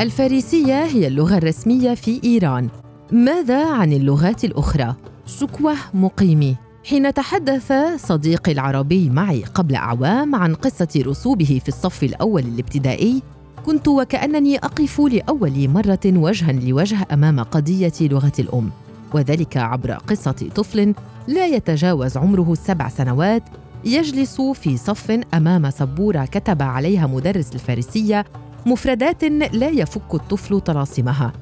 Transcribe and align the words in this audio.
الفارسية 0.00 0.84
هي 0.84 1.06
اللغة 1.06 1.36
الرسمية 1.36 1.94
في 1.94 2.20
إيران. 2.24 2.68
ماذا 3.12 3.66
عن 3.66 3.92
اللغات 3.92 4.44
الأخرى؟ 4.44 4.94
شكوى 5.26 5.74
مقيمي 5.94 6.56
حين 6.84 7.14
تحدث 7.14 7.72
صديقي 7.96 8.52
العربي 8.52 9.10
معي 9.10 9.44
قبل 9.44 9.74
أعوام 9.74 10.34
عن 10.34 10.54
قصة 10.54 10.88
رسوبه 11.06 11.60
في 11.64 11.68
الصف 11.68 12.04
الأول 12.04 12.42
الابتدائي 12.42 13.22
كنت 13.66 13.88
وكأنني 13.88 14.56
أقف 14.56 15.00
لأول 15.00 15.68
مرة 15.68 16.00
وجها 16.06 16.52
لوجه 16.52 17.06
أمام 17.12 17.40
قضية 17.40 17.92
لغة 18.00 18.32
الأم. 18.38 18.70
وذلك 19.14 19.56
عبر 19.56 19.92
قصة 19.92 20.48
طفل 20.54 20.94
لا 21.28 21.46
يتجاوز 21.46 22.16
عمره 22.16 22.52
السبع 22.52 22.88
سنوات 22.88 23.42
يجلس 23.84 24.40
في 24.40 24.76
صف 24.76 25.20
أمام 25.34 25.70
سبورة 25.70 26.24
كتب 26.24 26.62
عليها 26.62 27.06
مدرس 27.06 27.54
الفارسية 27.54 28.24
مفردات 28.66 29.24
لا 29.24 29.68
يفك 29.68 30.14
الطفل 30.14 30.60
طلاسمها 30.60 31.32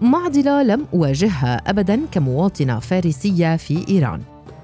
معضلة 0.00 0.62
لم 0.62 0.86
أواجهها 0.94 1.56
ابدا 1.70 2.00
كمواطنة 2.12 2.78
فارسية 2.78 3.56
في 3.56 3.88
إيران. 3.88 4.20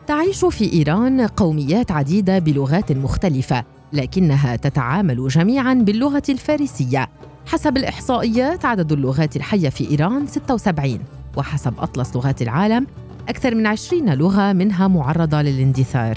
تعيش 0.07 0.45
في 0.45 0.73
إيران 0.73 1.27
قوميات 1.27 1.91
عديدة 1.91 2.39
بلغات 2.39 2.93
مختلفة 2.93 3.65
لكنها 3.93 4.57
تتعامل 4.57 5.29
جميعا 5.29 5.75
باللغة 5.75 6.23
الفارسية. 6.29 7.09
حسب 7.47 7.77
الإحصائيات 7.77 8.65
عدد 8.65 8.93
اللغات 8.93 9.37
الحية 9.37 9.69
في 9.69 9.91
إيران 9.91 10.27
76 10.27 10.99
وحسب 11.37 11.75
أطلس 11.79 12.17
لغات 12.17 12.43
العالم 12.43 12.87
أكثر 13.29 13.55
من 13.55 13.67
20 13.67 14.15
لغة 14.15 14.53
منها 14.53 14.89
معرضة 14.89 15.43
للاندثار 15.43 16.15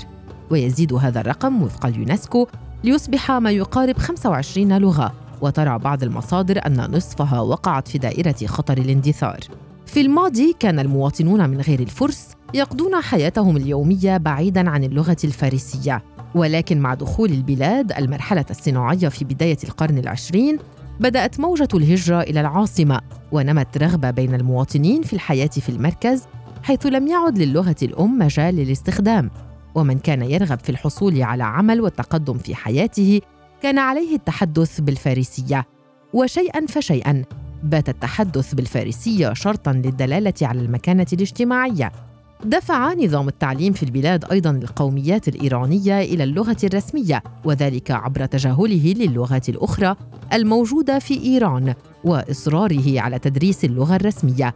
ويزيد 0.50 0.94
هذا 0.94 1.22
الرقم 1.22 1.64
وفق 1.64 1.86
اليونسكو 1.86 2.48
ليصبح 2.84 3.32
ما 3.32 3.52
يقارب 3.52 3.98
25 3.98 4.78
لغة. 4.78 5.21
وترى 5.42 5.80
بعض 5.80 6.04
المصادر 6.04 6.66
أن 6.66 6.92
نصفها 6.92 7.42
وقعت 7.42 7.88
في 7.88 7.98
دائرة 7.98 8.36
خطر 8.46 8.78
الاندثار. 8.78 9.40
في 9.86 10.02
الماضي 10.02 10.56
كان 10.60 10.80
المواطنون 10.80 11.50
من 11.50 11.62
غير 11.62 11.80
الفرس 11.80 12.28
يقضون 12.54 13.02
حياتهم 13.02 13.58
اليومية 13.58 14.18
بعيداً 14.18 14.70
عن 14.70 14.84
اللغة 14.84 15.18
الفارسية. 15.24 16.04
ولكن 16.36 16.80
مع 16.80 16.94
دخول 16.94 17.32
البلاد 17.32 17.92
المرحلة 17.92 18.46
الصناعية 18.50 19.08
في 19.08 19.26
بداية 19.26 19.58
القرن 19.64 19.98
العشرين 19.98 20.60
بدأت 21.00 21.40
موجة 21.40 21.68
الهجرة 21.74 22.22
إلى 22.22 22.42
العاصمة 22.42 23.02
ونمت 23.32 23.78
رغبة 23.78 24.12
بين 24.12 24.36
المواطنين 24.36 25.02
في 25.02 25.14
الحياة 25.14 25.48
في 25.48 25.70
المركز 25.70 26.24
حيث 26.64 26.86
لم 26.86 27.08
يعد 27.08 27.38
للغة 27.38 27.76
الأم 27.82 28.18
مجال 28.18 28.56
للاستخدام. 28.56 29.32
ومن 29.76 30.00
كان 30.00 30.22
يرغب 30.22 30.60
في 30.60 30.70
الحصول 30.70 31.24
على 31.24 31.44
عمل 31.44 31.82
والتقدم 31.82 32.38
في 32.38 32.56
حياته 32.56 33.22
كان 33.62 33.78
عليه 33.78 34.16
التحدث 34.16 34.82
بالفارسية. 34.82 35.66
وشيئا 36.14 36.66
فشيئا 36.66 37.24
بات 37.64 37.90
التحدث 37.90 38.54
بالفارسية 38.54 39.34
شرطا 39.34 39.74
للدلالة 39.74 40.34
على 40.42 40.62
المكانة 40.62 41.06
الاجتماعية. 41.14 41.92
دفع 42.46 42.94
نظام 42.94 43.28
التعليم 43.28 43.74
في 43.74 43.84
البلاد 43.84 44.26
أيضا 44.32 44.52
القوميات 44.52 45.28
الإيرانية 45.28 46.02
إلى 46.02 46.24
اللغة 46.24 46.58
الرسمية 46.64 47.24
وذلك 47.46 47.92
عبر 47.92 48.26
تجاهله 48.26 48.94
للغات 48.94 49.50
الأخرى 49.50 49.96
الموجودة 50.34 51.00
في 51.00 51.24
إيران 51.24 51.74
وإصراره 52.04 53.02
على 53.02 53.20
تدريس 53.20 53.66
اللغة 53.66 53.96
الرسمية. 53.96 54.56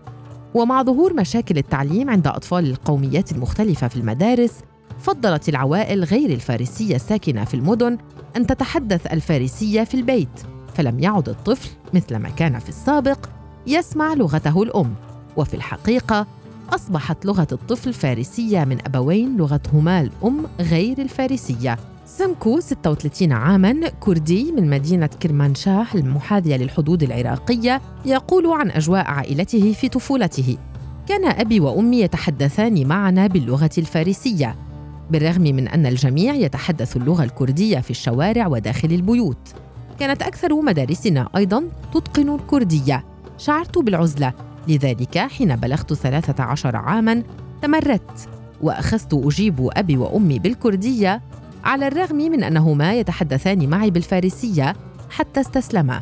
ومع 0.53 0.83
ظهور 0.83 1.13
مشاكل 1.13 1.57
التعليم 1.57 2.09
عند 2.09 2.27
أطفال 2.27 2.69
القوميات 2.69 3.31
المختلفة 3.31 3.87
في 3.87 3.95
المدارس 3.95 4.53
فضلت 4.99 5.49
العوائل 5.49 6.03
غير 6.03 6.29
الفارسية 6.29 6.95
الساكنة 6.95 7.43
في 7.43 7.53
المدن 7.53 7.97
أن 8.37 8.47
تتحدث 8.47 9.07
الفارسية 9.07 9.83
في 9.83 9.93
البيت 9.93 10.41
فلم 10.73 10.99
يعد 10.99 11.29
الطفل 11.29 11.69
مثل 11.93 12.15
ما 12.15 12.29
كان 12.29 12.59
في 12.59 12.69
السابق 12.69 13.29
يسمع 13.67 14.13
لغته 14.13 14.63
الأم. 14.63 14.93
وفي 15.37 15.53
الحقيقة 15.53 16.27
أصبحت 16.69 17.25
لغة 17.25 17.47
الطفل 17.51 17.93
فارسية 17.93 18.63
من 18.63 18.77
أبوين 18.85 19.37
لغتهما 19.37 20.01
الأم 20.01 20.45
غير 20.59 20.97
الفارسية. 21.01 21.77
سمكو 22.05 22.59
36 22.59 23.31
عاما 23.31 23.89
كردي 23.99 24.51
من 24.51 24.69
مدينة 24.69 25.09
كرمانشاه 25.21 25.85
المحاذية 25.95 26.55
للحدود 26.55 27.03
العراقية 27.03 27.81
يقول 28.05 28.47
عن 28.47 28.71
أجواء 28.71 29.05
عائلته 29.05 29.73
في 29.73 29.89
طفولته. 29.89 30.57
كان 31.07 31.25
أبي 31.25 31.59
وأمي 31.59 32.01
يتحدثان 32.01 32.87
معنا 32.87 33.27
باللغة 33.27 33.69
الفارسية. 33.77 34.55
بالرغم 35.09 35.41
من 35.41 35.67
أن 35.67 35.85
الجميع 35.85 36.33
يتحدث 36.33 36.97
اللغة 36.97 37.23
الكردية 37.23 37.79
في 37.79 37.91
الشوارع 37.91 38.47
وداخل 38.47 38.91
البيوت. 38.91 39.53
كانت 39.99 40.21
أكثر 40.21 40.61
مدارسنا 40.61 41.29
أيضا 41.37 41.63
تتقن 41.93 42.35
الكردية. 42.35 43.05
شعرت 43.37 43.77
بالعزلة. 43.77 44.33
لذلك 44.67 45.17
حين 45.17 45.55
بلغت 45.55 45.93
13 45.93 46.75
عاماً 46.75 47.23
تمردت 47.61 48.29
وأخذت 48.61 49.13
أجيب 49.13 49.69
أبي 49.73 49.97
وأمي 49.97 50.39
بالكردية 50.39 51.21
على 51.63 51.87
الرغم 51.87 52.15
من 52.15 52.43
أنهما 52.43 52.93
يتحدثان 52.93 53.69
معي 53.69 53.91
بالفارسية 53.91 54.75
حتى 55.09 55.39
استسلما. 55.39 56.01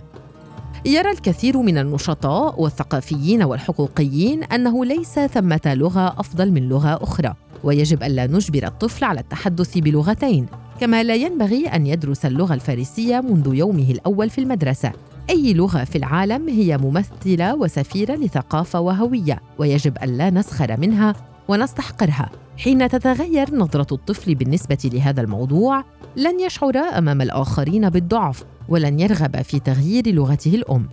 يرى 0.85 1.11
الكثير 1.11 1.57
من 1.57 1.77
النشطاء 1.77 2.61
والثقافيين 2.61 3.43
والحقوقيين 3.43 4.43
أنه 4.43 4.85
ليس 4.85 5.19
ثمة 5.19 5.61
لغة 5.65 6.07
أفضل 6.19 6.51
من 6.51 6.69
لغة 6.69 7.03
أخرى. 7.03 7.33
ويجب 7.63 8.03
ألا 8.03 8.27
نجبر 8.27 8.67
الطفل 8.67 9.03
على 9.03 9.19
التحدث 9.19 9.77
بلغتين 9.77 10.45
كما 10.79 11.03
لا 11.03 11.15
ينبغي 11.15 11.67
أن 11.67 11.87
يدرس 11.87 12.25
اللغة 12.25 12.53
الفارسية 12.53 13.19
منذ 13.19 13.53
يومه 13.53 13.91
الأول 13.91 14.29
في 14.29 14.41
المدرسة. 14.41 14.91
أي 15.29 15.53
لغة 15.53 15.83
في 15.83 15.97
العالم 15.97 16.49
هي 16.49 16.77
ممثلة 16.77 17.55
وسفيرة 17.55 18.15
لثقافة 18.15 18.79
وهوية 18.79 19.41
ويجب 19.57 19.97
ألا 20.03 20.29
نسخر 20.29 20.79
منها 20.79 21.13
ونستحقرها. 21.47 22.29
حين 22.57 22.89
تتغير 22.89 23.55
نظرة 23.55 23.93
الطفل 23.93 24.35
بالنسبة 24.35 24.89
لهذا 24.93 25.21
الموضوع 25.21 25.83
لن 26.15 26.39
يشعر 26.39 26.77
أمام 26.77 27.21
الآخرين 27.21 27.89
بالضعف 27.89 28.43
ولن 28.69 28.99
يرغب 28.99 29.41
في 29.41 29.59
تغيير 29.59 30.11
لغته 30.11 30.55
الأم. 30.55 30.89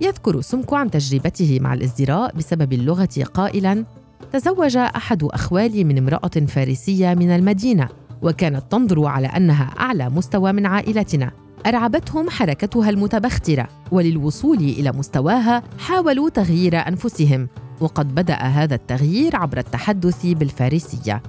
يذكر 0.00 0.40
سمكو 0.40 0.76
عن 0.76 0.90
تجربته 0.90 1.58
مع 1.60 1.74
الازدراء 1.74 2.36
بسبب 2.36 2.72
اللغة 2.72 3.08
قائلاً 3.34 3.84
تزوج 4.32 4.76
أحد 4.76 5.24
أخوالي 5.24 5.84
من 5.84 5.98
امرأة 5.98 6.46
فارسية 6.48 7.14
من 7.14 7.30
المدينة 7.30 7.88
وكانت 8.22 8.62
تنظر 8.70 9.06
على 9.06 9.26
أنها 9.26 9.70
أعلى 9.80 10.08
مستوى 10.08 10.52
من 10.52 10.66
عائلتنا. 10.66 11.30
أرعبتهم 11.66 12.30
حركتها 12.30 12.90
المتبخترة 12.90 13.68
وللوصول 13.92 14.58
إلى 14.58 14.92
مستواها 14.92 15.62
حاولوا 15.78 16.28
تغيير 16.28 16.88
أنفسهم 16.88 17.48
وقد 17.80 18.14
بدأ 18.14 18.34
هذا 18.34 18.74
التغيير 18.74 19.36
عبر 19.36 19.58
التحدث 19.58 20.26
بالفارسية. 20.26 21.22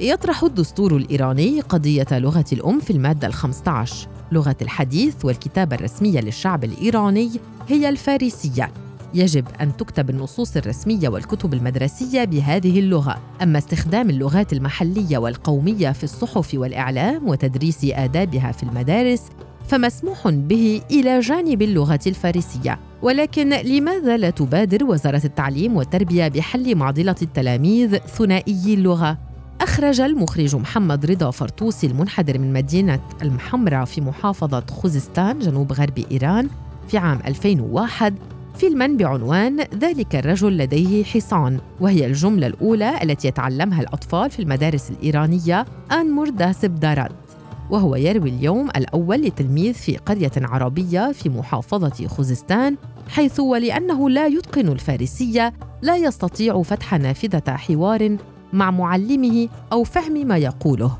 يطرح 0.00 0.42
الدستور 0.42 0.96
الإيراني 0.96 1.60
قضية 1.60 2.06
لغة 2.12 2.44
الأم 2.52 2.80
في 2.80 2.90
المادة 2.90 3.30
ال15 3.30 3.90
لغة 4.32 4.56
الحديث 4.62 5.24
والكتابة 5.24 5.76
الرسمية 5.76 6.20
للشعب 6.20 6.64
الإيراني 6.64 7.30
هي 7.68 7.88
الفارسية. 7.88 8.70
يجب 9.14 9.44
أن 9.60 9.76
تكتب 9.76 10.10
النصوص 10.10 10.56
الرسمية 10.56 11.08
والكتب 11.08 11.54
المدرسية 11.54 12.24
بهذه 12.24 12.78
اللغة، 12.80 13.20
أما 13.42 13.58
استخدام 13.58 14.10
اللغات 14.10 14.52
المحلية 14.52 15.18
والقومية 15.18 15.90
في 15.90 16.04
الصحف 16.04 16.54
والإعلام 16.54 17.28
وتدريس 17.28 17.84
آدابها 17.84 18.52
في 18.52 18.62
المدارس 18.62 19.22
فمسموح 19.68 20.28
به 20.28 20.82
إلى 20.90 21.20
جانب 21.20 21.62
اللغة 21.62 22.00
الفارسية، 22.06 22.78
ولكن 23.02 23.48
لماذا 23.48 24.16
لا 24.16 24.30
تبادر 24.30 24.84
وزارة 24.84 25.22
التعليم 25.24 25.76
والتربية 25.76 26.28
بحل 26.28 26.74
معضلة 26.74 27.16
التلاميذ 27.22 27.96
ثنائي 27.96 28.74
اللغة؟ 28.74 29.18
أخرج 29.60 30.00
المخرج 30.00 30.56
محمد 30.56 31.06
رضا 31.06 31.30
فرطوسي 31.30 31.86
المنحدر 31.86 32.38
من 32.38 32.52
مدينة 32.52 33.00
المحمرة 33.22 33.84
في 33.84 34.00
محافظة 34.00 34.64
خوزستان 34.70 35.38
جنوب 35.38 35.72
غرب 35.72 35.98
إيران 36.10 36.48
في 36.88 36.98
عام 36.98 37.20
2001 37.26 38.14
فيلما 38.54 38.86
بعنوان 38.86 39.60
ذلك 39.60 40.16
الرجل 40.16 40.56
لديه 40.56 41.04
حصان 41.04 41.60
وهي 41.80 42.06
الجملة 42.06 42.46
الأولى 42.46 43.02
التي 43.02 43.28
يتعلمها 43.28 43.80
الأطفال 43.80 44.30
في 44.30 44.42
المدارس 44.42 44.90
الإيرانية 44.90 45.64
آن 45.92 46.10
مرداسب 46.10 46.74
دارد 46.74 47.12
وهو 47.70 47.96
يروي 47.96 48.28
اليوم 48.28 48.68
الأول 48.76 49.22
لتلميذ 49.22 49.74
في 49.74 49.96
قرية 49.96 50.32
عربية 50.36 51.12
في 51.12 51.28
محافظة 51.28 52.06
خوزستان 52.06 52.76
حيث 53.08 53.40
ولأنه 53.40 54.10
لا 54.10 54.26
يتقن 54.26 54.68
الفارسية 54.68 55.52
لا 55.82 55.96
يستطيع 55.96 56.62
فتح 56.62 56.94
نافذة 56.94 57.56
حوار 57.56 58.16
مع 58.52 58.70
معلمه 58.70 59.48
أو 59.72 59.84
فهم 59.84 60.26
ما 60.26 60.36
يقوله. 60.36 60.98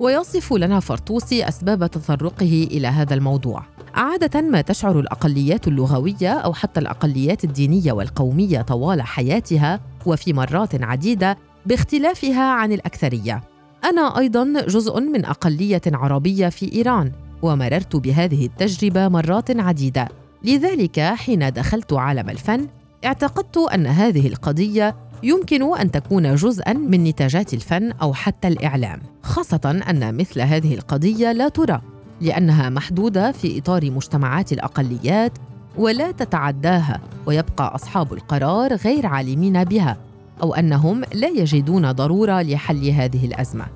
ويصف 0.00 0.52
لنا 0.52 0.80
فرطوسي 0.80 1.48
أسباب 1.48 1.86
تطرقه 1.86 2.68
إلى 2.70 2.88
هذا 2.88 3.14
الموضوع. 3.14 3.73
عادة 3.94 4.40
ما 4.40 4.60
تشعر 4.60 5.00
الأقليات 5.00 5.68
اللغوية 5.68 6.32
أو 6.32 6.52
حتى 6.52 6.80
الأقليات 6.80 7.44
الدينية 7.44 7.92
والقومية 7.92 8.62
طوال 8.62 9.02
حياتها 9.02 9.80
وفي 10.06 10.32
مرات 10.32 10.82
عديدة 10.82 11.38
باختلافها 11.66 12.52
عن 12.52 12.72
الأكثرية. 12.72 13.42
أنا 13.84 14.18
أيضا 14.18 14.44
جزء 14.60 15.00
من 15.00 15.24
أقلية 15.24 15.82
عربية 15.86 16.48
في 16.48 16.72
إيران 16.72 17.12
ومررت 17.42 17.96
بهذه 17.96 18.46
التجربة 18.46 19.08
مرات 19.08 19.60
عديدة 19.60 20.08
لذلك 20.44 21.00
حين 21.00 21.52
دخلت 21.52 21.92
عالم 21.92 22.30
الفن 22.30 22.68
اعتقدت 23.04 23.56
أن 23.56 23.86
هذه 23.86 24.26
القضية 24.26 24.96
يمكن 25.22 25.78
أن 25.78 25.90
تكون 25.90 26.34
جزءا 26.34 26.72
من 26.72 27.04
نتاجات 27.04 27.54
الفن 27.54 27.92
أو 27.92 28.14
حتى 28.14 28.48
الإعلام 28.48 29.00
خاصة 29.22 29.82
أن 29.90 30.14
مثل 30.14 30.40
هذه 30.40 30.74
القضية 30.74 31.32
لا 31.32 31.48
ترى 31.48 31.93
لأنها 32.20 32.70
محدودة 32.70 33.32
في 33.32 33.58
إطار 33.58 33.90
مجتمعات 33.90 34.52
الأقليات 34.52 35.32
ولا 35.78 36.10
تتعداها 36.10 37.00
ويبقى 37.26 37.74
أصحاب 37.74 38.12
القرار 38.12 38.74
غير 38.74 39.06
عالمين 39.06 39.64
بها 39.64 39.96
أو 40.42 40.54
أنهم 40.54 41.02
لا 41.14 41.28
يجدون 41.28 41.92
ضرورة 41.92 42.42
لحل 42.42 42.88
هذه 42.88 43.26
الأزمة 43.26 43.66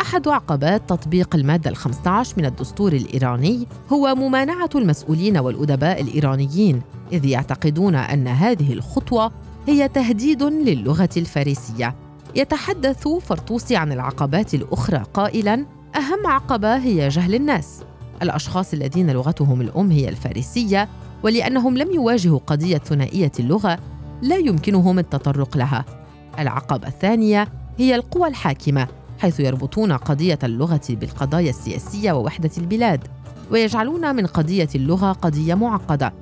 أحد 0.00 0.28
عقبات 0.28 0.82
تطبيق 0.88 1.34
المادة 1.34 1.74
ال15 1.74 2.08
من 2.38 2.44
الدستور 2.44 2.92
الإيراني 2.92 3.66
هو 3.92 4.14
ممانعة 4.14 4.70
المسؤولين 4.74 5.38
والأدباء 5.38 6.00
الإيرانيين 6.00 6.82
إذ 7.12 7.24
يعتقدون 7.24 7.94
أن 7.94 8.28
هذه 8.28 8.72
الخطوة 8.72 9.32
هي 9.66 9.88
تهديد 9.88 10.42
للغة 10.42 11.08
الفارسية. 11.16 11.94
يتحدث 12.36 13.08
فرطوسي 13.08 13.76
عن 13.76 13.92
العقبات 13.92 14.54
الأخرى 14.54 15.02
قائلاً: 15.14 15.66
أهم 15.98 16.26
عقبة 16.26 16.76
هي 16.76 17.08
جهل 17.08 17.34
الناس. 17.34 17.84
الأشخاص 18.22 18.72
الذين 18.72 19.10
لغتهم 19.10 19.60
الأم 19.60 19.90
هي 19.90 20.08
الفارسية 20.08 20.88
ولأنهم 21.22 21.78
لم 21.78 21.90
يواجهوا 21.90 22.38
قضية 22.46 22.78
ثنائية 22.78 23.32
اللغة 23.40 23.78
لا 24.22 24.36
يمكنهم 24.36 24.98
التطرق 24.98 25.56
لها. 25.56 25.84
العقبة 26.38 26.88
الثانية 26.88 27.48
هي 27.78 27.94
القوى 27.94 28.28
الحاكمة 28.28 28.88
حيث 29.18 29.40
يربطون 29.40 29.92
قضية 29.92 30.38
اللغة 30.44 30.80
بالقضايا 30.88 31.50
السياسية 31.50 32.12
ووحدة 32.12 32.50
البلاد 32.58 33.00
ويجعلون 33.50 34.16
من 34.16 34.26
قضية 34.26 34.68
اللغة 34.74 35.12
قضية 35.12 35.54
معقدة 35.54 36.12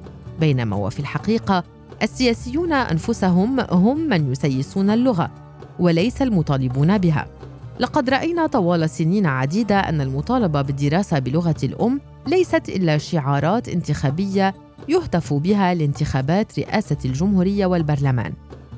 بينما 0.41 0.77
وفي 0.77 1.01
الحقيقة 1.01 1.65
السياسيون 2.03 2.73
أنفسهم 2.73 3.61
هم 3.61 4.09
من 4.09 4.33
يسيسون 4.33 4.91
اللغة 4.91 5.31
وليس 5.79 6.23
المطالبون 6.23 6.99
بها 6.99 7.27
لقد 7.81 8.11
رأينا 8.11 8.47
طوال 8.47 8.91
سنين 8.91 9.27
عديدة 9.27 9.81
أن 9.81 10.01
المطالبة 10.01 10.63
بالدراسة 10.63 11.19
بلغة 11.19 11.57
الأم 11.63 12.01
ليست 12.27 12.69
إلا 12.69 12.99
شعارات 12.99 13.69
انتخابية 13.69 14.55
يهتف 14.89 15.35
بها 15.35 15.75
لانتخابات 15.75 16.59
رئاسة 16.59 16.97
الجمهورية 17.05 17.67
والبرلمان 17.67 18.33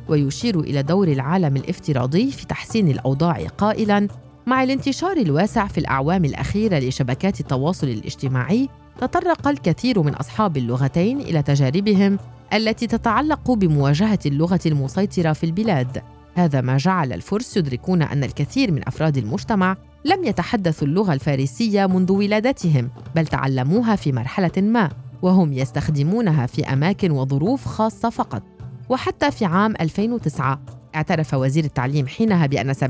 ويشير 0.09 0.61
إلى 0.61 0.83
دور 0.83 1.09
العالم 1.09 1.57
الافتراضي 1.57 2.31
في 2.31 2.47
تحسين 2.47 2.89
الأوضاع 2.89 3.47
قائلا 3.59 4.09
مع 4.47 4.63
الانتشار 4.63 5.17
الواسع 5.17 5.67
في 5.67 5.79
الأعوام 5.79 6.25
الأخيرة 6.25 6.79
لشبكات 6.79 7.41
التواصل 7.41 7.87
الاجتماعي 7.87 8.69
تطرق 9.01 9.49
الكثير 9.49 10.03
من 10.03 10.15
أصحاب 10.15 10.57
اللغتين 10.57 11.21
إلى 11.21 11.43
تجاربهم 11.43 12.19
التي 12.53 12.87
تتعلق 12.87 13.51
بمواجهة 13.51 14.19
اللغة 14.27 14.61
المسيطرة 14.67 15.33
في 15.33 15.45
البلاد. 15.45 16.03
هذا 16.39 16.61
ما 16.61 16.77
جعل 16.77 17.13
الفرس 17.13 17.57
يدركون 17.57 18.03
أن 18.03 18.25
الكثير 18.25 18.73
من 18.73 18.89
أفراد 18.89 19.17
المجتمع 19.17 19.77
لم 20.05 20.25
يتحدثوا 20.25 20.89
اللغة 20.89 21.13
الفارسية 21.13 21.87
منذ 21.87 22.13
ولادتهم 22.13 22.91
بل 23.17 23.27
تعلموها 23.27 23.97
في 23.97 24.13
مرحلة 24.13 24.53
ما 24.57 24.91
وهم 25.23 25.53
يستخدمونها 25.53 26.47
في 26.47 26.65
أماكن 26.73 27.11
وظروف 27.11 27.65
خاصة 27.65 28.11
فقط. 28.11 28.43
وحتى 28.89 29.31
في 29.31 29.45
عام 29.45 29.75
2009 29.81 30.61
اعترف 30.95 31.35
وزير 31.35 31.65
التعليم 31.65 32.07
حينها 32.07 32.47
بأن 32.47 32.75
70% 32.75 32.85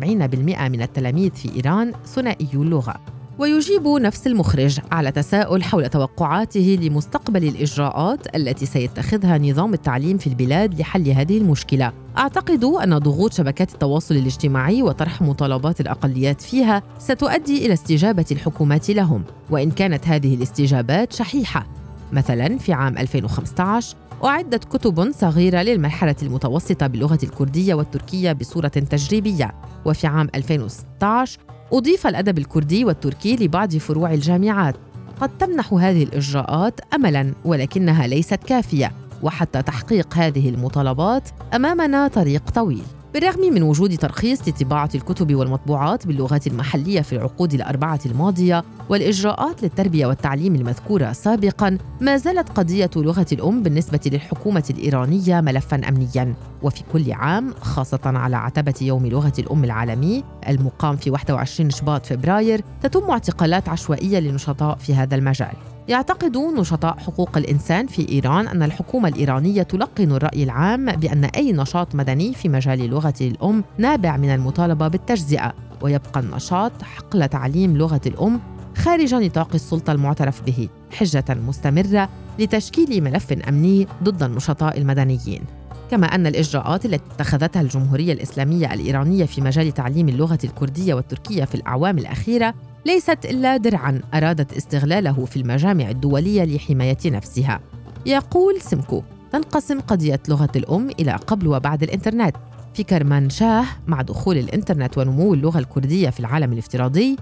من 0.68 0.82
التلاميذ 0.82 1.30
في 1.30 1.56
إيران 1.56 1.92
ثنائي 2.06 2.48
اللغة. 2.54 3.17
ويجيب 3.38 3.88
نفس 3.88 4.26
المخرج 4.26 4.78
على 4.92 5.12
تساؤل 5.12 5.62
حول 5.62 5.88
توقعاته 5.88 6.78
لمستقبل 6.82 7.44
الإجراءات 7.44 8.36
التي 8.36 8.66
سيتخذها 8.66 9.38
نظام 9.38 9.74
التعليم 9.74 10.18
في 10.18 10.26
البلاد 10.26 10.80
لحل 10.80 11.08
هذه 11.08 11.38
المشكلة. 11.38 11.92
أعتقد 12.18 12.64
أن 12.64 12.98
ضغوط 12.98 13.32
شبكات 13.32 13.74
التواصل 13.74 14.16
الاجتماعي 14.16 14.82
وطرح 14.82 15.22
مطالبات 15.22 15.80
الأقليات 15.80 16.40
فيها 16.40 16.82
ستؤدي 16.98 17.66
إلى 17.66 17.72
استجابة 17.72 18.26
الحكومات 18.32 18.90
لهم 18.90 19.24
وإن 19.50 19.70
كانت 19.70 20.08
هذه 20.08 20.34
الاستجابات 20.34 21.12
شحيحة. 21.12 21.66
مثلا 22.12 22.58
في 22.58 22.72
عام 22.72 22.98
2015 22.98 23.96
أعدت 24.24 24.64
كتب 24.64 25.12
صغيرة 25.12 25.62
للمرحلة 25.62 26.16
المتوسطة 26.22 26.86
باللغة 26.86 27.18
الكردية 27.22 27.74
والتركية 27.74 28.32
بصورة 28.32 28.68
تجريبية 28.68 29.54
وفي 29.84 30.06
عام 30.06 30.28
2016 30.34 31.38
أضيف 31.72 32.06
الأدب 32.06 32.38
الكردي 32.38 32.84
والتركي 32.84 33.36
لبعض 33.36 33.76
فروع 33.76 34.14
الجامعات. 34.14 34.74
قد 35.20 35.38
تمنح 35.38 35.72
هذه 35.72 36.02
الإجراءات 36.02 36.80
أملاً 36.94 37.32
ولكنها 37.44 38.06
ليست 38.06 38.34
كافية 38.34 38.92
وحتى 39.22 39.62
تحقيق 39.62 40.14
هذه 40.14 40.48
المطالبات 40.48 41.28
أمامنا 41.54 42.08
طريق 42.08 42.50
طويل. 42.50 42.84
بالرغم 43.14 43.40
من 43.40 43.62
وجود 43.62 43.98
ترخيص 43.98 44.48
لطباعة 44.48 44.90
الكتب 44.94 45.34
والمطبوعات 45.34 46.06
باللغات 46.06 46.46
المحلية 46.46 47.00
في 47.00 47.12
العقود 47.12 47.54
الأربعة 47.54 48.00
الماضية 48.06 48.64
والإجراءات 48.88 49.62
للتربية 49.62 50.06
والتعليم 50.06 50.54
المذكورة 50.54 51.12
سابقاً 51.12 51.78
ما 52.00 52.16
زالت 52.16 52.48
قضية 52.48 52.90
لغة 52.96 53.26
الأم 53.32 53.62
بالنسبة 53.62 54.00
للحكومة 54.06 54.64
الإيرانية 54.70 55.40
ملفاً 55.40 55.80
أمنياً. 55.88 56.34
وفي 56.62 56.82
كل 56.92 57.12
عام 57.12 57.54
خاصة 57.60 58.00
على 58.04 58.36
عتبة 58.36 58.74
يوم 58.80 59.06
لغة 59.06 59.32
الأم 59.38 59.64
العالمي 59.64 60.24
المقام 60.48 60.96
في 60.96 61.10
21 61.10 61.70
شباط 61.70 62.06
فبراير 62.06 62.64
تتم 62.82 63.10
اعتقالات 63.10 63.68
عشوائية 63.68 64.18
لنشطاء 64.18 64.76
في 64.76 64.94
هذا 64.94 65.14
المجال. 65.14 65.77
يعتقد 65.88 66.36
نشطاء 66.36 66.98
حقوق 66.98 67.38
الإنسان 67.38 67.86
في 67.86 68.08
إيران 68.08 68.48
أن 68.48 68.62
الحكومة 68.62 69.08
الإيرانية 69.08 69.62
تلقن 69.62 70.12
الرأي 70.12 70.42
العام 70.42 70.86
بأن 70.86 71.24
أي 71.24 71.52
نشاط 71.52 71.94
مدني 71.94 72.34
في 72.34 72.48
مجال 72.48 72.90
لغة 72.90 73.14
الأم 73.20 73.64
نابع 73.78 74.16
من 74.16 74.34
المطالبة 74.34 74.88
بالتجزئة. 74.88 75.54
ويبقى 75.82 76.20
النشاط 76.20 76.82
حقل 76.82 77.28
تعليم 77.28 77.76
لغة 77.76 78.00
الأم 78.06 78.40
خارج 78.76 79.14
نطاق 79.14 79.48
السلطة 79.54 79.92
المعترف 79.92 80.42
به 80.42 80.68
حجة 80.92 81.24
مستمرة 81.28 82.08
لتشكيل 82.38 83.04
ملف 83.04 83.32
أمني 83.32 83.86
ضد 84.02 84.22
النشطاء 84.22 84.78
المدنيين. 84.78 85.42
كما 85.90 86.06
أن 86.06 86.26
الإجراءات 86.26 86.84
التي 86.86 87.04
اتخذتها 87.14 87.62
الجمهورية 87.62 88.12
الإسلامية 88.12 88.74
الإيرانية 88.74 89.24
في 89.24 89.40
مجال 89.40 89.74
تعليم 89.74 90.08
اللغة 90.08 90.38
الكردية 90.44 90.94
والتركية 90.94 91.44
في 91.44 91.54
الأعوام 91.54 91.98
الأخيرة 91.98 92.54
ليست 92.86 93.18
إلا 93.24 93.56
درعا 93.56 94.00
أرادت 94.14 94.52
استغلاله 94.52 95.24
في 95.24 95.36
المجامع 95.36 95.90
الدولية 95.90 96.44
لحماية 96.44 96.98
نفسها. 97.06 97.60
يقول 98.06 98.60
سمكو 98.60 99.02
تنقسم 99.32 99.80
قضية 99.80 100.20
لغة 100.28 100.50
الأم 100.56 100.90
إلى 101.00 101.12
قبل 101.12 101.48
وبعد 101.48 101.82
الإنترنت. 101.82 102.36
في 102.74 102.82
كرمان 102.84 103.30
شاه 103.30 103.64
مع 103.86 104.02
دخول 104.02 104.38
الإنترنت 104.38 104.98
ونمو 104.98 105.34
اللغة 105.34 105.58
الكردية 105.58 106.10
في 106.10 106.20
العالم 106.20 106.52
الافتراضي 106.52 107.16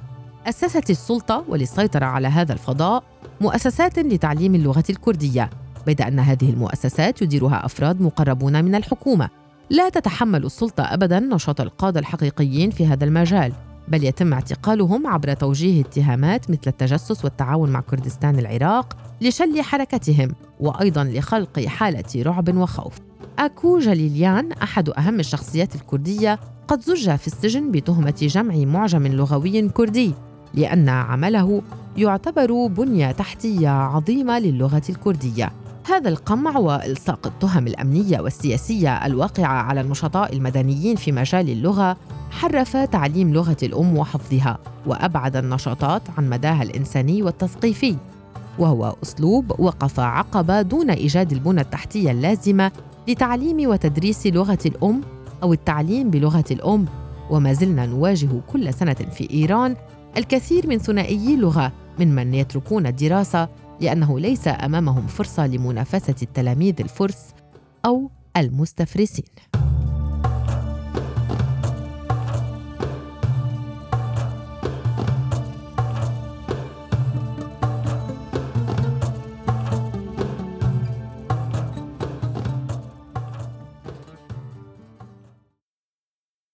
أسست 0.46 0.90
السلطة 0.90 1.44
وللسيطرة 1.49 2.04
على 2.04 2.28
هذا 2.28 2.52
الفضاء 2.52 3.04
مؤسسات 3.40 3.99
لتعليم 3.99 4.54
اللغة 4.54 4.85
الكردية. 4.90 5.50
بيد 5.86 6.00
أن 6.00 6.18
هذه 6.18 6.50
المؤسسات 6.50 7.22
يديرها 7.22 7.64
أفراد 7.66 8.00
مقربون 8.00 8.64
من 8.64 8.74
الحكومة 8.74 9.28
لا 9.70 9.88
تتحمل 9.88 10.44
السلطة 10.44 10.82
أبدا 10.82 11.20
نشاط 11.20 11.60
القادة 11.60 12.00
الحقيقيين 12.00 12.70
في 12.70 12.86
هذا 12.86 13.04
المجال 13.04 13.52
بل 13.88 14.04
يتم 14.04 14.32
اعتقالهم 14.32 15.06
عبر 15.06 15.34
توجيه 15.34 15.80
اتهامات 15.80 16.50
مثل 16.50 16.60
التجسس 16.66 17.24
والتعاون 17.24 17.70
مع 17.70 17.80
كردستان 17.80 18.38
العراق 18.38 18.96
لشل 19.20 19.62
حركتهم 19.62 20.34
وأيضا 20.60 21.04
لخلق 21.04 21.60
حالة 21.60 22.22
رعب 22.22 22.56
وخوف. 22.56 22.94
أكو 23.38 23.78
جليليان 23.78 24.52
أحد 24.52 24.88
أهم 24.88 25.20
الشخصيات 25.20 25.74
الكردية 25.74 26.38
قد 26.68 26.80
زج 26.80 27.16
في 27.16 27.26
السجن 27.26 27.70
بتهمة 27.70 28.14
جمع 28.20 28.54
معجم 28.54 29.06
لغوي 29.06 29.68
كردي 29.68 30.14
لأن 30.54 30.88
عمله 30.88 31.62
يعتبر 31.96 32.66
بنية 32.66 33.12
تحتية 33.12 33.68
عظيمة 33.68 34.38
للغة 34.38 34.82
الكردية. 34.88 35.52
هذا 35.88 36.08
القمع 36.08 36.58
والصاق 36.58 37.26
التهم 37.26 37.66
الأمنية 37.66 38.20
والسياسية 38.20 39.06
الواقعة 39.06 39.62
على 39.62 39.80
النشطاء 39.80 40.32
المدنيين 40.32 40.96
في 40.96 41.12
مجال 41.12 41.50
اللغة 41.50 41.96
حرف 42.30 42.76
تعليم 42.76 43.32
لغة 43.32 43.56
الأم 43.62 43.98
وحفظها 43.98 44.58
وأبعد 44.86 45.36
النشاطات 45.36 46.02
عن 46.18 46.30
مداها 46.30 46.62
الإنساني 46.62 47.22
والتثقيفي. 47.22 47.96
وهو 48.58 48.96
أسلوب 49.02 49.60
وقف 49.60 50.00
عقبه 50.00 50.62
دون 50.62 50.90
إيجاد 50.90 51.32
البنى 51.32 51.60
التحتية 51.60 52.10
اللازمة 52.10 52.72
لتعليم 53.08 53.70
وتدريس 53.70 54.26
لغة 54.26 54.58
الأم 54.66 55.00
أو 55.42 55.52
التعليم 55.52 56.10
بلغة 56.10 56.44
الأم. 56.50 56.86
وما 57.30 57.52
زلنا 57.52 57.86
نواجه 57.86 58.40
كل 58.52 58.74
سنة 58.74 58.94
في 58.94 59.30
إيران 59.30 59.76
الكثير 60.16 60.66
من 60.66 60.78
ثنائيي 60.78 61.34
اللغة 61.34 61.72
ممن 62.00 62.34
يتركون 62.34 62.86
الدراسة 62.86 63.48
لأنه 63.80 64.21
ليس 64.21 64.49
أمامهم 64.49 65.06
فرصة 65.06 65.47
لمنافسة 65.47 66.14
التلاميذ 66.23 66.75
الفرس 66.80 67.35
أو 67.87 68.11
المستفرسين. 68.37 69.25